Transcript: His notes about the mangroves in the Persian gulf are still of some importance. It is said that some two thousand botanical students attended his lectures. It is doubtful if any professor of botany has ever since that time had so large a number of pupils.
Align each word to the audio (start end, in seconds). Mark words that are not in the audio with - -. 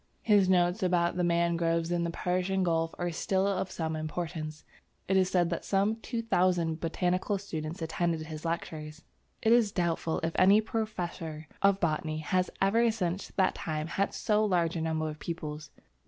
His 0.23 0.49
notes 0.49 0.81
about 0.81 1.15
the 1.15 1.23
mangroves 1.23 1.91
in 1.91 2.05
the 2.05 2.09
Persian 2.09 2.63
gulf 2.63 2.95
are 2.97 3.11
still 3.11 3.45
of 3.45 3.69
some 3.69 3.95
importance. 3.95 4.65
It 5.07 5.15
is 5.15 5.29
said 5.29 5.51
that 5.51 5.63
some 5.63 5.97
two 5.97 6.23
thousand 6.23 6.79
botanical 6.79 7.37
students 7.37 7.83
attended 7.83 8.21
his 8.23 8.43
lectures. 8.43 9.03
It 9.43 9.51
is 9.53 9.71
doubtful 9.71 10.19
if 10.23 10.33
any 10.39 10.59
professor 10.59 11.47
of 11.61 11.79
botany 11.79 12.17
has 12.17 12.49
ever 12.59 12.89
since 12.89 13.27
that 13.35 13.53
time 13.53 13.85
had 13.85 14.15
so 14.15 14.43
large 14.43 14.75
a 14.75 14.81
number 14.81 15.07
of 15.07 15.19
pupils. 15.19 15.69